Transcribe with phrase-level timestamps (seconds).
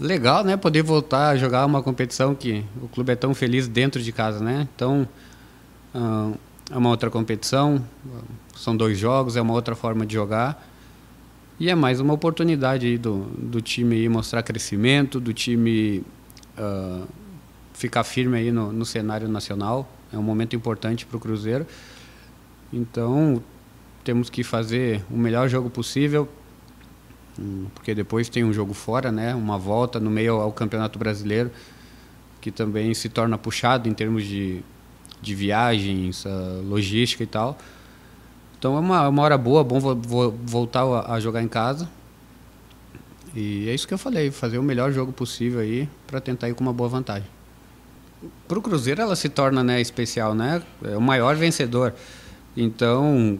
[0.00, 0.56] Legal, né?
[0.56, 4.42] Poder voltar a jogar uma competição que o clube é tão feliz dentro de casa,
[4.42, 4.66] né?
[4.74, 5.06] Então,
[5.94, 6.34] uh,
[6.70, 7.84] é uma outra competição,
[8.56, 10.66] são dois jogos, é uma outra forma de jogar.
[11.58, 16.02] E é mais uma oportunidade do, do time mostrar crescimento, do time
[16.56, 17.06] uh,
[17.74, 19.86] ficar firme aí no, no cenário nacional.
[20.10, 21.66] É um momento importante para o Cruzeiro.
[22.72, 23.42] Então,
[24.02, 26.26] temos que fazer o melhor jogo possível,
[27.74, 29.34] porque depois tem um jogo fora, né?
[29.34, 31.50] Uma volta no meio ao Campeonato Brasileiro,
[32.40, 34.60] que também se torna puxado em termos de,
[35.20, 36.24] de viagens,
[36.68, 37.58] logística e tal.
[38.58, 41.88] Então é uma, uma hora boa, bom vo voltar a, a jogar em casa.
[43.34, 46.54] E é isso que eu falei, fazer o melhor jogo possível aí para tentar ir
[46.54, 47.28] com uma boa vantagem.
[48.46, 50.62] Para o Cruzeiro ela se torna né, especial, né?
[50.84, 51.94] É o maior vencedor.
[52.56, 53.38] Então,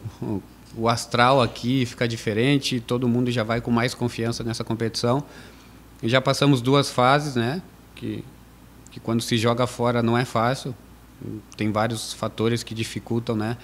[0.75, 5.23] o astral aqui fica diferente, todo mundo já vai com mais confiança nessa competição.
[6.01, 7.61] E já passamos duas fases, né?
[7.95, 8.23] Que,
[8.89, 10.73] que quando se joga fora não é fácil.
[11.55, 13.57] Tem vários fatores que dificultam, né?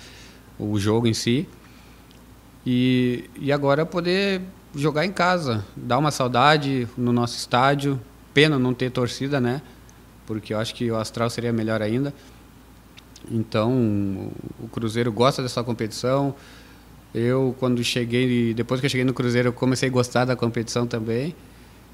[0.60, 1.48] O jogo em si.
[2.66, 4.42] E, e agora poder
[4.76, 8.00] jogar em casa, dar uma saudade no nosso estádio.
[8.34, 9.62] Pena não ter torcida, né?
[10.28, 12.14] Porque eu acho que o astral seria melhor ainda.
[13.32, 16.36] Então, o Cruzeiro gosta dessa competição.
[17.18, 20.86] Eu, quando cheguei, depois que eu cheguei no Cruzeiro, eu comecei a gostar da competição
[20.86, 21.36] também.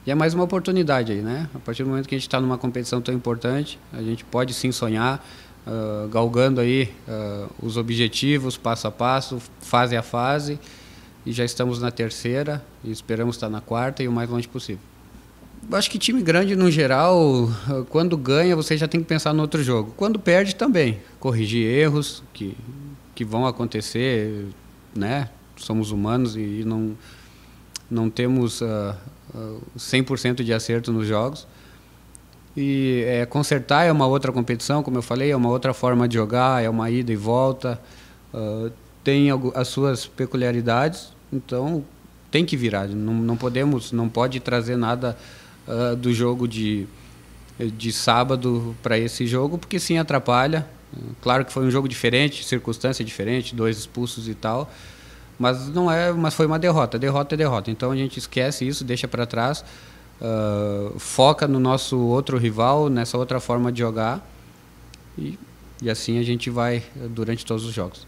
[0.06, 1.50] E é mais uma oportunidade aí, né?
[1.56, 4.54] A partir do momento que a gente está numa competição tão importante, a gente pode
[4.54, 5.26] sim sonhar,
[5.66, 10.60] uh, galgando aí uh, os objetivos, passo a passo, fase a fase.
[11.26, 14.82] E já estamos na terceira e esperamos estar na quarta e o mais longe possível.
[15.72, 17.50] Acho que time grande, no geral,
[17.88, 19.94] quando ganha, você já tem que pensar no outro jogo.
[19.96, 21.00] Quando perde, também.
[21.22, 22.58] Corrigir erros que,
[23.16, 24.48] que vão acontecer,
[24.96, 25.30] né?
[25.56, 26.98] Somos humanos e não,
[27.90, 28.96] não temos uh,
[29.34, 31.48] uh, 100% de acerto nos jogos.
[32.56, 36.16] E é, consertar é uma outra competição, como eu falei, é uma outra forma de
[36.16, 37.80] jogar, é uma ida e volta.
[38.34, 38.72] Uh,
[39.04, 41.84] tem as suas peculiaridades, então
[42.30, 42.88] tem que virar.
[42.88, 45.18] Não, não podemos, não pode trazer nada
[45.68, 46.88] uh, do jogo de,
[47.60, 50.68] de sábado para esse jogo, porque sim atrapalha.
[51.22, 54.72] Claro que foi um jogo diferente, circunstância diferente, dois expulsos e tal,
[55.40, 57.00] mas não é, mas foi uma derrota.
[57.00, 57.72] Derrota é derrota.
[57.72, 59.64] Então a gente esquece isso, deixa para trás,
[60.22, 64.26] uh, foca no nosso outro rival, nessa outra forma de jogar
[65.18, 65.38] e,
[65.82, 68.08] e assim a gente vai durante todos os jogos.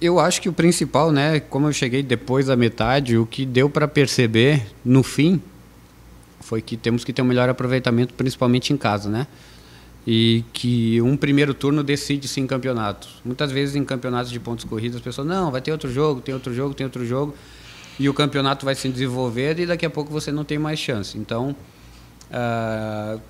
[0.00, 3.70] Eu acho que o principal, né, como eu cheguei depois da metade, o que deu
[3.70, 5.40] para perceber no fim
[6.40, 9.26] foi que temos que ter um melhor aproveitamento, principalmente em casa, né?
[10.06, 13.20] E que um primeiro turno decide-se em campeonatos.
[13.24, 16.32] Muitas vezes em campeonatos de pontos corridos as pessoas, não, vai ter outro jogo, tem
[16.32, 17.34] outro jogo, tem outro jogo,
[17.98, 21.18] e o campeonato vai se desenvolver e daqui a pouco você não tem mais chance.
[21.18, 21.56] Então,
[22.30, 23.20] uh,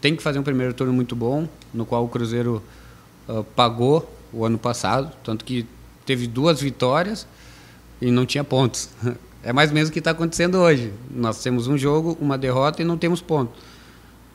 [0.00, 2.62] tem que fazer um primeiro turno muito bom, no qual o Cruzeiro
[3.28, 5.66] uh, pagou o ano passado, tanto que
[6.06, 7.26] teve duas vitórias
[8.00, 8.88] e não tinha pontos.
[9.42, 10.92] É mais ou menos o que está acontecendo hoje.
[11.10, 13.50] Nós temos um jogo, uma derrota e não temos ponto.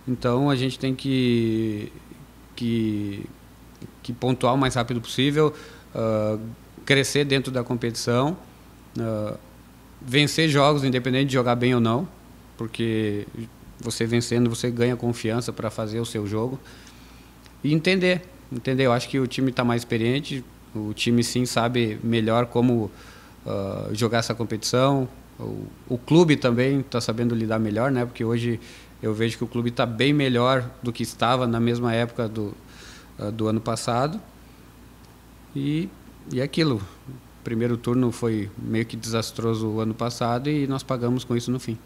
[0.08, 1.92] Então a gente tem que,
[2.56, 3.26] que,
[4.04, 5.54] que pontuar o mais rápido possível,
[5.96, 6.40] uh,
[6.86, 8.38] crescer dentro da competição,
[8.98, 9.38] uh,
[10.02, 12.08] vencer jogos, independente de jogar bem ou não,
[12.58, 13.26] porque
[13.80, 16.60] você vencendo você ganha confiança para fazer o seu jogo
[17.64, 18.86] e entender, entender.
[18.86, 20.44] Eu acho que o time está mais experiente,
[20.76, 22.92] o time sim sabe melhor como
[23.46, 25.08] uh, jogar essa competição.
[25.40, 28.06] O, o clube também está sabendo lidar melhor, né?
[28.06, 28.60] Porque hoje
[29.02, 32.54] eu vejo que o clube está bem melhor do que estava na mesma época do,
[33.20, 34.20] uh, do ano passado.
[35.56, 35.90] E,
[36.32, 36.78] e é aquilo.
[37.08, 41.52] O primeiro turno foi meio que desastroso o ano passado e nós pagamos com isso
[41.52, 41.78] no fim.